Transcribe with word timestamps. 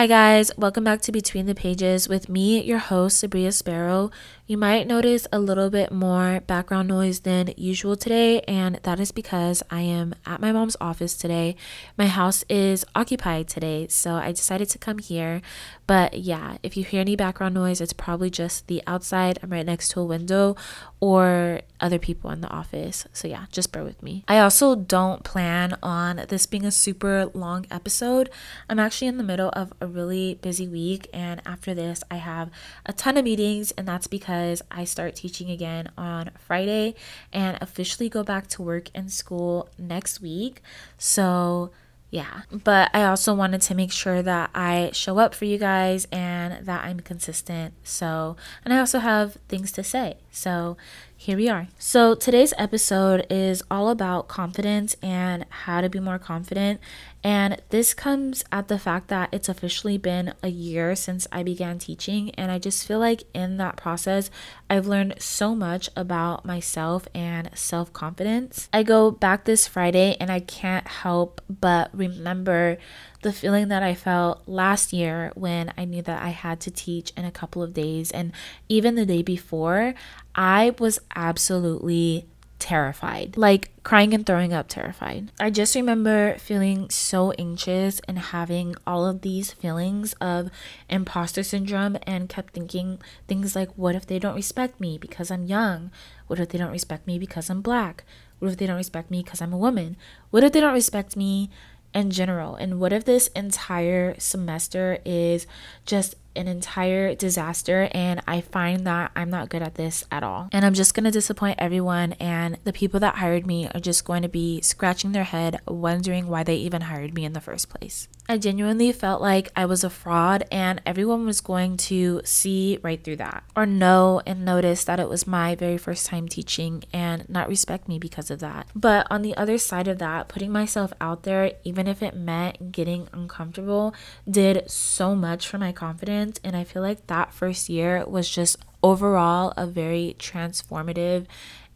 Hi, 0.00 0.06
guys. 0.06 0.50
Welcome 0.56 0.84
back 0.84 1.02
to 1.02 1.12
Between 1.12 1.44
the 1.44 1.54
Pages 1.54 2.08
with 2.08 2.30
me, 2.30 2.62
your 2.62 2.78
host, 2.78 3.22
Sabria 3.22 3.52
Sparrow. 3.52 4.10
You 4.46 4.56
might 4.56 4.86
notice 4.86 5.26
a 5.30 5.38
little 5.38 5.68
bit 5.68 5.92
more 5.92 6.40
background 6.46 6.88
noise 6.88 7.20
than 7.20 7.52
usual 7.56 7.96
today, 7.96 8.40
and 8.48 8.80
that 8.82 8.98
is 8.98 9.12
because 9.12 9.62
I 9.70 9.82
am 9.82 10.14
at 10.24 10.40
my 10.40 10.52
mom's 10.52 10.76
office 10.80 11.14
today. 11.14 11.54
My 11.98 12.06
house 12.06 12.44
is 12.48 12.84
occupied 12.94 13.46
today, 13.46 13.88
so 13.88 14.14
I 14.14 14.32
decided 14.32 14.70
to 14.70 14.78
come 14.78 14.98
here. 14.98 15.42
But 15.86 16.14
yeah, 16.14 16.56
if 16.62 16.76
you 16.78 16.82
hear 16.82 17.02
any 17.02 17.14
background 17.14 17.54
noise, 17.54 17.80
it's 17.80 17.92
probably 17.92 18.30
just 18.30 18.68
the 18.68 18.82
outside. 18.86 19.38
I'm 19.42 19.50
right 19.50 19.66
next 19.66 19.90
to 19.90 20.00
a 20.00 20.04
window 20.04 20.56
or 20.98 21.60
other 21.78 21.98
people 21.98 22.30
in 22.30 22.40
the 22.40 22.48
office. 22.48 23.06
So 23.12 23.28
yeah, 23.28 23.46
just 23.52 23.70
bear 23.70 23.84
with 23.84 24.02
me. 24.02 24.24
I 24.26 24.38
also 24.38 24.74
don't 24.74 25.24
plan 25.24 25.76
on 25.82 26.24
this 26.28 26.46
being 26.46 26.64
a 26.64 26.72
super 26.72 27.26
long 27.34 27.66
episode. 27.70 28.30
I'm 28.68 28.80
actually 28.80 29.08
in 29.08 29.16
the 29.16 29.22
middle 29.22 29.50
of 29.50 29.72
a 29.80 29.86
really 29.90 30.34
busy 30.40 30.66
week, 30.68 31.08
and 31.12 31.42
after 31.44 31.74
this, 31.74 32.02
I 32.10 32.16
have 32.16 32.50
a 32.86 32.92
ton 32.92 33.16
of 33.16 33.24
meetings, 33.24 33.72
and 33.72 33.86
that's 33.86 34.06
because 34.06 34.62
I 34.70 34.84
start 34.84 35.14
teaching 35.14 35.50
again 35.50 35.90
on 35.98 36.30
Friday 36.38 36.94
and 37.32 37.58
officially 37.60 38.08
go 38.08 38.22
back 38.22 38.46
to 38.48 38.62
work 38.62 38.88
and 38.94 39.12
school 39.12 39.68
next 39.78 40.20
week. 40.20 40.62
So, 40.96 41.70
yeah, 42.10 42.42
but 42.50 42.90
I 42.92 43.04
also 43.04 43.34
wanted 43.34 43.60
to 43.62 43.74
make 43.74 43.92
sure 43.92 44.22
that 44.22 44.50
I 44.54 44.90
show 44.92 45.18
up 45.18 45.34
for 45.34 45.44
you 45.44 45.58
guys 45.58 46.06
and 46.10 46.66
that 46.66 46.84
I'm 46.84 47.00
consistent. 47.00 47.74
So, 47.84 48.36
and 48.64 48.74
I 48.74 48.78
also 48.78 48.98
have 48.98 49.34
things 49.48 49.70
to 49.72 49.84
say. 49.84 50.16
So, 50.30 50.76
here 51.16 51.36
we 51.36 51.48
are. 51.48 51.68
So, 51.78 52.14
today's 52.14 52.54
episode 52.56 53.26
is 53.28 53.62
all 53.70 53.90
about 53.90 54.28
confidence 54.28 54.96
and 55.02 55.44
how 55.50 55.80
to 55.80 55.88
be 55.88 55.98
more 55.98 56.18
confident. 56.18 56.80
And 57.22 57.60
this 57.68 57.92
comes 57.92 58.42
at 58.50 58.68
the 58.68 58.78
fact 58.78 59.08
that 59.08 59.28
it's 59.32 59.48
officially 59.48 59.98
been 59.98 60.32
a 60.42 60.48
year 60.48 60.94
since 60.96 61.26
I 61.30 61.42
began 61.42 61.78
teaching. 61.78 62.30
And 62.36 62.50
I 62.50 62.58
just 62.58 62.86
feel 62.86 62.98
like 62.98 63.24
in 63.34 63.58
that 63.58 63.76
process, 63.76 64.30
I've 64.70 64.86
learned 64.86 65.16
so 65.18 65.54
much 65.54 65.90
about 65.96 66.46
myself 66.46 67.06
and 67.14 67.50
self 67.54 67.92
confidence. 67.92 68.68
I 68.72 68.82
go 68.82 69.10
back 69.10 69.44
this 69.44 69.66
Friday 69.66 70.16
and 70.20 70.30
I 70.30 70.40
can't 70.40 70.86
help 70.86 71.40
but 71.48 71.90
remember 71.92 72.78
the 73.22 73.32
feeling 73.32 73.68
that 73.68 73.82
I 73.82 73.94
felt 73.94 74.42
last 74.46 74.92
year 74.92 75.32
when 75.34 75.72
I 75.76 75.84
knew 75.84 76.02
that 76.02 76.22
I 76.22 76.30
had 76.30 76.60
to 76.60 76.70
teach 76.70 77.12
in 77.16 77.24
a 77.24 77.30
couple 77.30 77.62
of 77.62 77.74
days. 77.74 78.10
And 78.10 78.32
even 78.68 78.94
the 78.94 79.06
day 79.06 79.22
before, 79.22 79.94
I 80.34 80.74
was 80.78 80.98
absolutely 81.14 82.26
terrified, 82.58 83.36
like 83.36 83.70
crying 83.82 84.14
and 84.14 84.24
throwing 84.24 84.52
up 84.52 84.68
terrified. 84.68 85.32
I 85.40 85.50
just 85.50 85.74
remember 85.74 86.36
feeling 86.38 86.88
so 86.90 87.32
anxious 87.32 88.00
and 88.06 88.18
having 88.18 88.76
all 88.86 89.06
of 89.06 89.22
these 89.22 89.50
feelings 89.50 90.12
of 90.20 90.50
imposter 90.88 91.42
syndrome 91.42 91.96
and 92.04 92.28
kept 92.28 92.52
thinking 92.52 93.00
things 93.26 93.56
like, 93.56 93.70
what 93.76 93.94
if 93.94 94.06
they 94.06 94.18
don't 94.18 94.34
respect 94.34 94.78
me 94.78 94.98
because 94.98 95.30
I'm 95.30 95.46
young? 95.46 95.90
What 96.26 96.38
if 96.38 96.50
they 96.50 96.58
don't 96.58 96.70
respect 96.70 97.06
me 97.06 97.18
because 97.18 97.50
I'm 97.50 97.62
black? 97.62 98.04
What 98.38 98.52
if 98.52 98.58
they 98.58 98.66
don't 98.66 98.76
respect 98.76 99.10
me 99.10 99.22
because 99.22 99.42
I'm 99.42 99.52
a 99.52 99.58
woman? 99.58 99.96
What 100.30 100.44
if 100.44 100.52
they 100.52 100.60
don't 100.60 100.74
respect 100.74 101.16
me 101.16 101.50
in 101.94 102.10
general? 102.10 102.54
And 102.54 102.80
what 102.80 102.92
if 102.92 103.04
this 103.04 103.28
entire 103.28 104.18
semester 104.18 104.98
is 105.04 105.46
just 105.86 106.14
an 106.36 106.48
entire 106.48 107.14
disaster 107.14 107.88
and 107.92 108.20
I 108.26 108.40
find 108.40 108.86
that 108.86 109.10
I'm 109.16 109.30
not 109.30 109.48
good 109.48 109.62
at 109.62 109.74
this 109.74 110.04
at 110.10 110.22
all. 110.22 110.48
And 110.52 110.64
I'm 110.64 110.74
just 110.74 110.94
going 110.94 111.04
to 111.04 111.10
disappoint 111.10 111.58
everyone 111.58 112.12
and 112.14 112.58
the 112.64 112.72
people 112.72 113.00
that 113.00 113.16
hired 113.16 113.46
me 113.46 113.68
are 113.74 113.80
just 113.80 114.04
going 114.04 114.22
to 114.22 114.28
be 114.28 114.60
scratching 114.60 115.12
their 115.12 115.24
head 115.24 115.60
wondering 115.66 116.28
why 116.28 116.42
they 116.42 116.56
even 116.56 116.82
hired 116.82 117.14
me 117.14 117.24
in 117.24 117.32
the 117.32 117.40
first 117.40 117.68
place. 117.68 118.08
I 118.28 118.38
genuinely 118.38 118.92
felt 118.92 119.20
like 119.20 119.50
I 119.56 119.66
was 119.66 119.82
a 119.82 119.90
fraud 119.90 120.44
and 120.52 120.80
everyone 120.86 121.26
was 121.26 121.40
going 121.40 121.76
to 121.78 122.20
see 122.24 122.78
right 122.82 123.02
through 123.02 123.16
that 123.16 123.42
or 123.56 123.66
know 123.66 124.22
and 124.24 124.44
notice 124.44 124.84
that 124.84 125.00
it 125.00 125.08
was 125.08 125.26
my 125.26 125.56
very 125.56 125.78
first 125.78 126.06
time 126.06 126.28
teaching 126.28 126.84
and 126.92 127.28
not 127.28 127.48
respect 127.48 127.88
me 127.88 127.98
because 127.98 128.30
of 128.30 128.38
that. 128.38 128.68
But 128.74 129.06
on 129.10 129.22
the 129.22 129.36
other 129.36 129.58
side 129.58 129.88
of 129.88 129.98
that, 129.98 130.28
putting 130.28 130.52
myself 130.52 130.92
out 131.00 131.24
there, 131.24 131.52
even 131.64 131.88
if 131.88 132.02
it 132.02 132.14
meant 132.14 132.70
getting 132.70 133.08
uncomfortable, 133.12 133.94
did 134.30 134.70
so 134.70 135.16
much 135.16 135.48
for 135.48 135.58
my 135.58 135.72
confidence. 135.72 136.19
And 136.20 136.56
I 136.56 136.64
feel 136.64 136.82
like 136.82 137.06
that 137.06 137.32
first 137.32 137.68
year 137.68 138.04
was 138.06 138.28
just 138.28 138.56
overall 138.82 139.52
a 139.56 139.66
very 139.66 140.16
transformative 140.18 141.26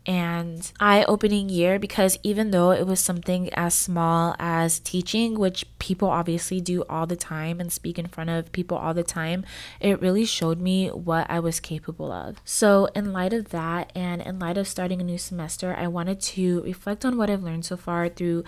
and 0.07 0.71
eye 0.81 1.05
opening 1.05 1.49
year 1.49 1.79
because 1.79 2.19
even 2.23 2.51
though 2.51 2.71
it 2.71 2.87
was 2.87 3.01
something 3.01 3.53
as 3.55 3.75
small 3.75 4.37
as 4.39 4.79
teaching, 4.79 5.39
which 5.39 5.65
people 5.79 6.09
obviously 6.09 6.61
do 6.61 6.85
all 6.91 7.07
the 7.07 7.17
time 7.17 7.61
and 7.61 7.73
speak 7.73 7.99
in 7.99 8.07
front 8.07 8.31
of 8.31 8.53
people 8.53 8.77
all 8.77 8.93
the 8.93 9.03
time, 9.03 9.45
it 9.81 10.01
really 10.01 10.25
showed 10.25 10.61
me 10.61 10.89
what 10.89 11.27
I 11.31 11.41
was 11.41 11.61
capable 11.61 12.13
of. 12.13 12.37
So, 12.45 12.87
in 12.95 13.13
light 13.13 13.33
of 13.33 13.49
that, 13.51 13.91
and 13.95 14.21
in 14.21 14.39
light 14.39 14.59
of 14.59 14.69
starting 14.69 15.01
a 15.01 15.05
new 15.05 15.19
semester, 15.19 15.75
I 15.79 15.89
wanted 15.89 16.21
to 16.21 16.63
reflect 16.63 17.05
on 17.05 17.17
what 17.17 17.31
I've 17.31 17.43
learned 17.43 17.65
so 17.65 17.77
far 17.77 18.09
through 18.09 18.45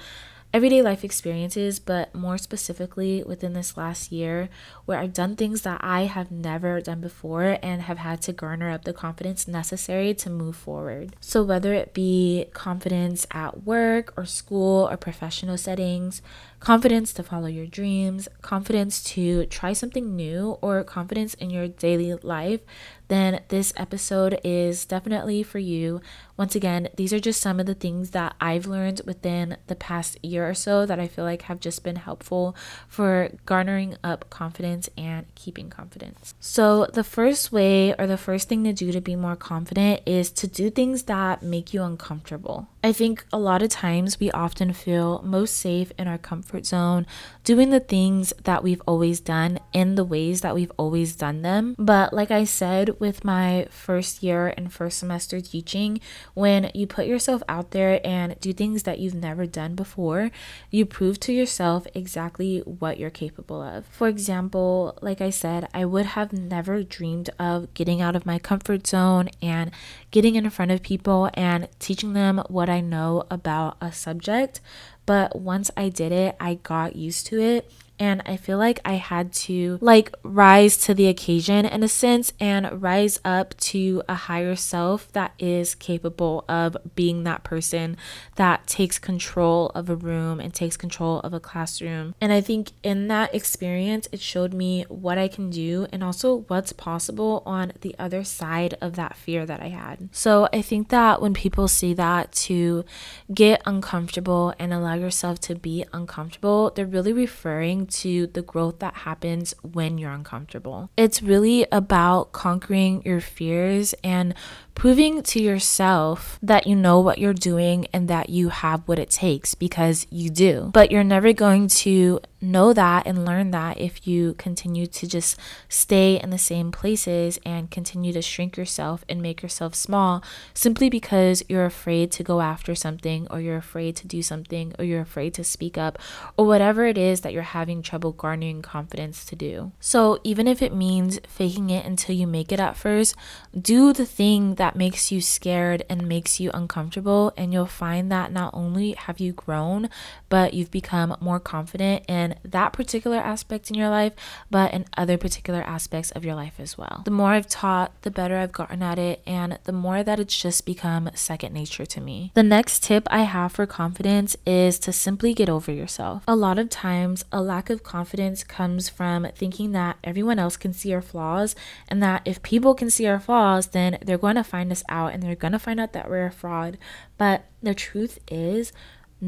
everyday 0.57 0.81
life 0.81 1.05
experiences, 1.05 1.79
but 1.79 2.15
more 2.15 2.39
specifically 2.39 3.23
within 3.23 3.53
this 3.53 3.77
last 3.77 4.11
year, 4.11 4.49
where 4.87 4.99
I've 4.99 5.13
done 5.13 5.37
things 5.37 5.61
that 5.63 5.85
I 5.85 6.05
have 6.05 6.31
never 6.31 6.81
done 6.81 7.03
before 7.03 7.59
and 7.63 7.83
have 7.83 7.99
had 7.99 8.23
to 8.23 8.33
garner 8.33 8.71
up 8.71 8.85
the 8.85 8.95
confidence 8.95 9.47
necessary 9.47 10.15
to 10.15 10.31
move 10.31 10.57
forward. 10.57 11.15
So, 11.21 11.43
whether 11.43 11.75
it 11.75 11.93
be 11.93 12.47
confidence 12.55 13.27
at 13.33 13.65
work 13.65 14.15
or 14.17 14.25
school 14.25 14.89
or 14.91 14.97
professional 14.97 15.59
settings, 15.59 16.23
confidence 16.59 17.13
to 17.13 17.23
follow 17.23 17.49
your 17.49 17.67
dreams, 17.67 18.27
confidence 18.41 19.05
to 19.13 19.45
try 19.47 19.75
something 19.75 20.17
new, 20.17 20.57
or 20.63 20.83
confidence 20.85 21.35
in 21.35 21.51
your 21.51 21.69
daily 21.69 22.15
life, 22.15 22.61
then 23.09 23.41
this 23.49 23.73
episode 23.77 24.41
is 24.45 24.85
definitely 24.85 25.43
for 25.43 25.59
you. 25.59 26.01
Once 26.37 26.55
again, 26.55 26.89
these 26.97 27.13
are 27.13 27.21
just 27.21 27.41
some 27.41 27.61
of 27.61 27.67
the 27.67 27.75
things 27.75 28.11
that 28.11 28.35
I've 28.41 28.67
learned 28.67 29.01
within 29.07 29.57
the 29.69 29.75
past 29.75 30.23
year 30.25 30.49
or 30.49 30.55
so 30.55 30.85
that 30.85 31.01
I 31.01 31.07
feel 31.07 31.25
like 31.25 31.43
have 31.43 31.61
just 31.61 31.83
been 31.83 31.97
helpful 31.97 32.55
for 32.89 33.31
garnering 33.47 33.97
up 34.05 34.29
confidence 34.29 34.89
and 34.99 35.27
keeping 35.35 35.71
confidence. 35.71 36.35
So, 36.41 36.87
the 36.87 37.05
first 37.05 37.53
way 37.53 37.95
or 37.95 38.07
the 38.07 38.19
first 38.19 38.49
thing 38.49 38.65
to 38.65 38.73
do 38.73 38.93
to 38.93 39.01
be 39.01 39.17
more 39.17 39.37
confident 39.37 40.03
is 40.05 40.31
to 40.33 40.47
do 40.47 40.71
things 40.71 41.05
that 41.05 41.43
make 41.43 41.73
you 41.73 41.83
uncomfortable. 41.83 42.69
I 42.87 42.93
think 42.93 43.27
a 43.33 43.39
lot 43.39 43.63
of 43.63 43.69
times 43.71 44.21
we 44.21 44.31
often 44.31 44.73
feel 44.73 45.21
most 45.25 45.57
safe 45.57 45.91
in 45.99 46.07
our 46.07 46.19
comfort 46.19 46.67
zone, 46.67 47.05
doing 47.43 47.71
the 47.71 47.81
things 47.81 48.33
that 48.45 48.63
we've 48.63 48.81
always 48.87 49.19
done 49.19 49.59
in 49.73 49.97
the 49.97 50.05
ways 50.05 50.43
that 50.43 50.55
we've 50.55 50.71
always 50.77 51.17
done 51.17 51.43
them. 51.43 51.75
But, 51.81 52.13
like 52.13 52.31
I 52.31 52.45
said, 52.45 53.01
with 53.01 53.25
my 53.25 53.67
first 53.71 54.23
year 54.23 54.55
and 54.57 54.73
first 54.73 54.99
semester 54.99 55.41
teaching, 55.41 56.01
when 56.35 56.71
you 56.75 56.87
put 56.87 57.09
yourself 57.09 57.43
out 57.49 57.73
there 57.73 58.01
and 58.07 58.39
do 58.39 58.53
things 58.53 58.85
that 58.85 59.01
you've 59.01 59.17
never 59.17 59.47
done 59.47 59.75
before, 59.75 60.31
you 60.71 60.87
prove 60.87 61.19
to 61.21 61.33
yourself 61.33 61.89
exactly 61.93 62.61
what 62.61 63.01
you're 63.01 63.11
capable 63.11 63.61
of. 63.61 63.85
For 63.87 64.07
example, 64.07 64.97
like 65.03 65.21
I 65.21 65.31
said, 65.31 65.67
I 65.75 65.87
would 65.87 66.07
have 66.07 66.33
never 66.33 66.85
dreamed 66.85 67.31
of 67.37 67.75
getting 67.75 68.01
out 68.01 68.15
of 68.15 68.25
my 68.25 68.39
comfort 68.39 68.87
zone 68.87 69.29
and 69.43 69.73
getting 70.13 70.37
in 70.37 70.49
front 70.51 70.71
of 70.71 70.85
people 70.85 71.31
and 71.35 71.67
teaching 71.81 72.13
them 72.13 72.41
what 72.49 72.69
I 72.69 72.76
know 72.81 73.25
about 73.31 73.77
a 73.81 73.93
subject. 73.93 74.61
But 75.05 75.41
once 75.41 75.71
I 75.77 75.89
did 75.89 76.13
it, 76.13 76.37
I 76.41 76.55
got 76.55 76.97
used 76.97 77.27
to 77.29 77.41
it 77.41 77.71
and 77.99 78.23
I 78.27 78.37
feel 78.37 78.59
like 78.59 78.81
I 78.85 78.95
had 78.95 79.33
to 79.33 79.79
like 79.81 80.15
rise 80.23 80.77
to 80.79 80.95
the 80.95 81.07
occasion 81.07 81.65
in 81.65 81.83
a 81.83 81.89
sense 81.89 82.33
and 82.39 82.83
rise 82.83 83.19
up 83.25 83.57
to 83.59 84.03
a 84.09 84.15
higher 84.15 84.57
self 84.57 85.11
that 85.13 85.33
is 85.39 85.75
capable 85.75 86.45
of 86.49 86.77
being 86.95 87.25
that 87.25 87.45
person 87.45 87.97
that 88.37 88.67
takes 88.67 88.99
control 88.99 89.71
of 89.75 89.89
a 89.89 89.97
room 89.97 90.41
and 90.41 90.53
takes 90.53 90.77
control 90.77 91.21
of 91.21 91.33
a 91.33 91.41
classroom. 91.41 92.15
And 92.21 92.33
I 92.33 92.41
think 92.41 92.73
in 92.83 93.09
that 93.09 93.35
experience, 93.35 94.09
it 94.13 94.21
showed 94.21 94.53
me 94.53 94.85
what 94.89 95.19
I 95.19 95.29
can 95.29 95.51
do 95.51 95.87
and 95.93 96.03
also 96.03 96.45
what's 96.49 96.73
possible 96.73 97.43
on 97.47 97.73
the 97.81 97.95
other 97.99 98.25
side 98.25 98.77
of 98.81 98.97
that 98.97 99.17
fear 99.17 99.47
that 99.47 99.61
I 99.61 99.69
had. 99.69 100.09
So 100.13 100.49
I 100.53 100.63
think 100.63 100.89
that 100.89 101.23
when 101.23 101.35
people 101.35 101.69
say 101.69 101.95
that 101.95 102.33
to 102.33 102.85
get 103.33 103.63
uncomfortable 103.65 104.55
and 104.59 104.73
allow 104.73 104.95
yourself 104.95 105.41
to 105.41 105.55
be 105.55 105.85
uncomfortable, 105.93 106.71
they're 106.75 106.87
really 106.87 107.13
referring 107.13 107.86
to 107.91 108.27
the 108.29 108.43
growth 108.43 108.79
that 108.81 108.95
happens 108.95 109.55
when 109.63 109.99
you're 109.99 110.13
uncomfortable. 110.13 110.91
It's 110.97 111.23
really 111.23 111.67
about 111.73 112.33
conquering 112.33 113.03
your 113.05 113.21
fears 113.21 113.95
and 114.05 114.35
proving 114.75 115.23
to 115.23 115.41
yourself 115.43 116.39
that 116.43 116.67
you 116.67 116.77
know 116.77 117.01
what 117.01 117.19
you're 117.19 117.33
doing 117.33 117.87
and 117.93 118.09
that 118.09 118.29
you 118.29 118.51
have 118.51 118.83
what 118.87 118.99
it 118.99 119.11
takes 119.11 119.55
because 119.55 120.07
you 120.11 120.31
do. 120.31 120.71
But 120.73 120.91
you're 120.91 121.05
never 121.05 121.33
going 121.33 121.69
to 121.69 122.21
know 122.47 122.73
that 122.73 123.07
and 123.07 123.25
learn 123.25 123.51
that 123.51 123.79
if 123.79 124.07
you 124.07 124.35
continue 124.35 124.87
to 124.87 125.07
just 125.07 125.39
stay 125.69 126.21
in 126.21 126.31
the 126.31 126.39
same 126.39 126.71
places 126.73 127.39
and 127.45 127.71
continue 127.71 128.13
to 128.13 128.23
shrink 128.23 128.57
yourself 128.57 129.05
and 129.09 129.21
make 129.21 129.43
yourself 129.43 129.75
small 129.75 130.23
simply 130.55 130.89
because 130.89 131.43
you're 131.49 131.65
afraid 131.65 132.11
to 132.13 132.23
go 132.23 132.41
after 132.41 132.75
something 132.75 133.27
or 133.31 133.41
you're 133.41 133.57
afraid 133.57 133.97
to 133.97 134.07
do 134.07 134.23
something 134.23 134.75
or 134.79 134.85
you're 134.85 135.01
afraid 135.01 135.35
to 135.35 135.45
speak 135.45 135.77
up 135.77 135.99
or 136.37 136.47
whatever 136.47 136.87
it 136.87 136.97
is 136.97 137.21
that 137.21 137.33
you're 137.33 137.43
having 137.43 137.83
trouble 137.83 138.13
garnering 138.13 138.63
confidence 138.63 139.25
to 139.25 139.37
do. 139.37 139.73
So, 139.81 140.19
even 140.25 140.47
if 140.47 140.63
it 140.63 140.75
means 140.75 141.21
faking 141.27 141.71
it 141.71 141.85
until 141.85 142.15
you 142.15 142.27
make 142.27 142.53
it 142.53 142.61
at 142.61 142.77
first, 142.77 143.15
do 143.59 143.93
the 143.93 144.07
thing 144.07 144.57
that 144.57 144.77
makes 144.77 145.11
you 145.11 145.21
scared 145.21 145.85
and 145.89 146.09
makes 146.09 146.41
you 146.41 146.51
uncomfortable, 146.53 147.33
and 147.37 147.53
you'll 147.53 147.67
find 147.67 148.11
that 148.13 148.33
not 148.33 148.53
only 148.55 148.93
have 148.93 149.21
you 149.21 149.33
grown, 149.33 149.89
but 150.29 150.55
you've 150.55 150.71
become 150.71 151.17
more 151.21 151.41
confident 151.41 152.05
that 152.45 152.73
particular 152.73 153.19
aspect 153.19 153.71
in 153.71 153.77
your 153.77 153.89
life, 153.89 154.13
but 154.51 154.73
in 154.73 154.85
other 154.97 155.17
particular 155.17 155.63
aspects 155.63 156.11
of 156.13 156.25
your 156.25 156.35
life 156.35 156.55
as 156.59 156.77
well. 156.77 157.03
The 157.05 157.11
more 157.11 157.31
I've 157.31 157.49
taught, 157.49 157.93
the 158.03 158.11
better 158.11 158.37
I've 158.37 158.53
gotten 158.53 158.83
at 158.83 158.99
it, 158.99 159.23
and 159.27 159.59
the 159.65 159.73
more 159.73 160.03
that 160.03 160.21
it's 160.21 160.41
just 160.41 160.67
become 160.67 161.11
second 161.15 161.53
nature 161.53 161.87
to 161.87 162.01
me. 162.01 162.33
The 162.35 162.43
next 162.43 162.83
tip 162.83 163.07
I 163.11 163.21
have 163.21 163.53
for 163.53 163.67
confidence 163.67 164.37
is 164.47 164.79
to 164.81 164.93
simply 164.93 165.35
get 165.35 165.49
over 165.49 165.73
yourself. 165.73 166.23
A 166.29 166.37
lot 166.37 166.59
of 166.59 166.71
times, 166.71 167.25
a 167.33 167.41
lack 167.41 167.71
of 167.71 167.83
confidence 167.83 168.45
comes 168.45 168.89
from 168.89 169.27
thinking 169.35 169.73
that 169.73 169.97
everyone 170.05 170.39
else 170.39 170.57
can 170.57 170.73
see 170.73 170.93
our 170.95 171.03
flaws, 171.03 171.55
and 171.89 172.03
that 172.03 172.23
if 172.25 172.43
people 172.43 172.75
can 172.75 172.91
see 172.91 173.07
our 173.07 173.21
flaws, 173.21 173.69
then 173.69 173.99
they're 174.03 174.19
going 174.19 174.37
to 174.37 174.45
find 174.45 174.71
us 174.73 174.83
out 174.89 175.13
and 175.13 175.23
they're 175.23 175.35
going 175.35 175.53
to 175.53 175.59
find 175.59 175.81
out 175.81 175.93
that 175.93 176.09
we're 176.09 176.27
a 176.27 176.31
fraud. 176.31 176.79
But 177.19 177.45
the 177.63 177.75
truth 177.75 178.19
is, 178.31 178.73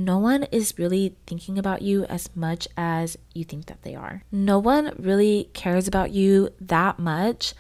no 0.05 0.19
one 0.19 0.45
is 0.45 0.75
really 0.79 1.17
thinking 1.27 1.59
about 1.59 1.83
you 1.83 2.05
as 2.05 2.31
much 2.35 2.69
as 2.77 3.17
you 3.35 3.45
think 3.45 3.67
that 3.67 3.83
they 3.83 3.95
are. 3.95 4.23
No 4.31 4.59
one 4.59 4.95
really 4.99 5.51
cares 5.53 5.89
about 5.89 6.11
you 6.11 6.51
that 6.61 6.99
much. 6.99 7.55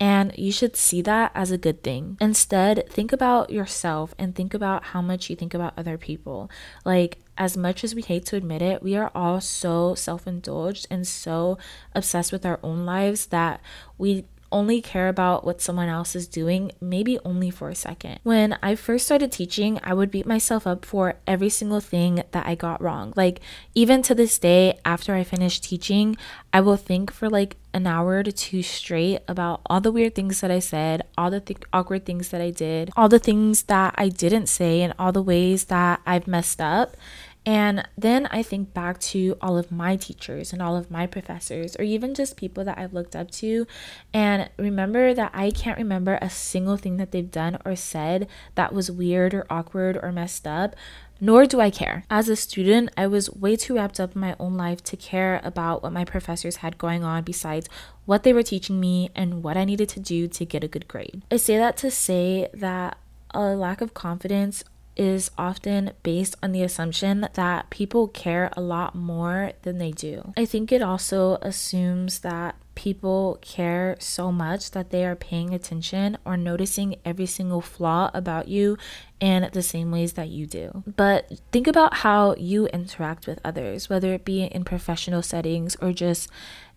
And 0.00 0.32
you 0.38 0.52
should 0.52 0.76
see 0.76 1.02
that 1.02 1.32
as 1.34 1.50
a 1.50 1.58
good 1.58 1.82
thing. 1.82 2.18
Instead, 2.20 2.88
think 2.88 3.12
about 3.12 3.50
yourself 3.50 4.14
and 4.16 4.32
think 4.32 4.54
about 4.54 4.84
how 4.84 5.02
much 5.02 5.28
you 5.28 5.34
think 5.34 5.54
about 5.54 5.74
other 5.76 5.98
people. 5.98 6.48
Like, 6.84 7.18
as 7.36 7.56
much 7.56 7.82
as 7.82 7.96
we 7.96 8.02
hate 8.02 8.24
to 8.26 8.36
admit 8.36 8.62
it, 8.62 8.80
we 8.80 8.96
are 8.96 9.10
all 9.12 9.40
so 9.40 9.96
self 9.96 10.26
indulged 10.26 10.86
and 10.88 11.04
so 11.06 11.58
obsessed 11.96 12.30
with 12.30 12.46
our 12.46 12.60
own 12.62 12.86
lives 12.86 13.26
that 13.26 13.60
we 13.96 14.24
only 14.50 14.80
care 14.80 15.08
about 15.08 15.44
what 15.44 15.60
someone 15.60 15.88
else 15.88 16.16
is 16.16 16.26
doing, 16.26 16.72
maybe 16.80 17.18
only 17.24 17.50
for 17.50 17.68
a 17.68 17.74
second. 17.74 18.20
When 18.22 18.58
I 18.62 18.74
first 18.74 19.06
started 19.06 19.32
teaching, 19.32 19.80
I 19.82 19.94
would 19.94 20.10
beat 20.10 20.26
myself 20.26 20.66
up 20.66 20.84
for 20.84 21.14
every 21.26 21.50
single 21.50 21.80
thing 21.80 22.22
that 22.30 22.46
I 22.46 22.54
got 22.54 22.82
wrong. 22.82 23.12
Like, 23.16 23.40
even 23.74 24.02
to 24.02 24.14
this 24.14 24.38
day, 24.38 24.78
after 24.84 25.14
I 25.14 25.24
finish 25.24 25.60
teaching, 25.60 26.16
I 26.52 26.60
will 26.60 26.76
think 26.76 27.12
for 27.12 27.28
like 27.28 27.56
an 27.74 27.86
hour 27.86 28.22
to 28.22 28.32
two 28.32 28.62
straight 28.62 29.20
about 29.28 29.60
all 29.66 29.80
the 29.80 29.92
weird 29.92 30.14
things 30.14 30.40
that 30.40 30.50
I 30.50 30.58
said, 30.58 31.02
all 31.16 31.30
the 31.30 31.40
th- 31.40 31.60
awkward 31.72 32.04
things 32.06 32.30
that 32.30 32.40
I 32.40 32.50
did, 32.50 32.90
all 32.96 33.08
the 33.08 33.18
things 33.18 33.64
that 33.64 33.94
I 33.96 34.08
didn't 34.08 34.46
say, 34.46 34.80
and 34.82 34.94
all 34.98 35.12
the 35.12 35.22
ways 35.22 35.64
that 35.64 36.00
I've 36.06 36.26
messed 36.26 36.60
up. 36.60 36.96
And 37.46 37.88
then 37.96 38.26
I 38.26 38.42
think 38.42 38.74
back 38.74 39.00
to 39.00 39.36
all 39.40 39.56
of 39.56 39.72
my 39.72 39.96
teachers 39.96 40.52
and 40.52 40.60
all 40.60 40.76
of 40.76 40.90
my 40.90 41.06
professors, 41.06 41.76
or 41.76 41.82
even 41.82 42.14
just 42.14 42.36
people 42.36 42.64
that 42.64 42.78
I've 42.78 42.92
looked 42.92 43.16
up 43.16 43.30
to, 43.32 43.66
and 44.12 44.50
remember 44.58 45.14
that 45.14 45.30
I 45.32 45.50
can't 45.50 45.78
remember 45.78 46.18
a 46.20 46.28
single 46.28 46.76
thing 46.76 46.98
that 46.98 47.10
they've 47.10 47.30
done 47.30 47.58
or 47.64 47.74
said 47.74 48.28
that 48.54 48.74
was 48.74 48.90
weird 48.90 49.32
or 49.32 49.46
awkward 49.48 49.98
or 50.02 50.12
messed 50.12 50.46
up. 50.46 50.76
Nor 51.20 51.46
do 51.46 51.60
I 51.60 51.70
care. 51.70 52.04
As 52.08 52.28
a 52.28 52.36
student, 52.36 52.90
I 52.96 53.08
was 53.08 53.28
way 53.30 53.56
too 53.56 53.74
wrapped 53.74 53.98
up 53.98 54.14
in 54.14 54.20
my 54.20 54.36
own 54.38 54.56
life 54.56 54.84
to 54.84 54.96
care 54.96 55.40
about 55.42 55.82
what 55.82 55.92
my 55.92 56.04
professors 56.04 56.56
had 56.56 56.78
going 56.78 57.02
on 57.02 57.24
besides 57.24 57.68
what 58.04 58.22
they 58.22 58.32
were 58.32 58.44
teaching 58.44 58.78
me 58.78 59.10
and 59.16 59.42
what 59.42 59.56
I 59.56 59.64
needed 59.64 59.88
to 59.90 60.00
do 60.00 60.28
to 60.28 60.44
get 60.44 60.62
a 60.62 60.68
good 60.68 60.86
grade. 60.86 61.22
I 61.30 61.38
say 61.38 61.56
that 61.56 61.76
to 61.78 61.90
say 61.90 62.48
that 62.54 62.98
a 63.34 63.40
lack 63.40 63.80
of 63.80 63.94
confidence 63.94 64.62
is 64.98 65.30
often 65.38 65.92
based 66.02 66.34
on 66.42 66.52
the 66.52 66.62
assumption 66.62 67.28
that 67.34 67.70
people 67.70 68.08
care 68.08 68.50
a 68.56 68.60
lot 68.60 68.94
more 68.94 69.52
than 69.62 69.78
they 69.78 69.92
do. 69.92 70.32
I 70.36 70.44
think 70.44 70.72
it 70.72 70.82
also 70.82 71.38
assumes 71.40 72.18
that 72.20 72.56
people 72.74 73.38
care 73.40 73.96
so 73.98 74.30
much 74.30 74.70
that 74.70 74.90
they 74.90 75.04
are 75.04 75.16
paying 75.16 75.52
attention 75.52 76.16
or 76.24 76.36
noticing 76.36 76.94
every 77.04 77.26
single 77.26 77.60
flaw 77.60 78.08
about 78.14 78.46
you 78.46 78.78
in 79.18 79.48
the 79.52 79.62
same 79.62 79.90
ways 79.90 80.12
that 80.12 80.28
you 80.28 80.46
do. 80.46 80.84
But 80.96 81.40
think 81.50 81.66
about 81.66 81.94
how 81.94 82.36
you 82.36 82.66
interact 82.68 83.26
with 83.26 83.40
others, 83.44 83.90
whether 83.90 84.12
it 84.14 84.24
be 84.24 84.44
in 84.44 84.62
professional 84.62 85.22
settings 85.22 85.76
or 85.80 85.92
just 85.92 86.30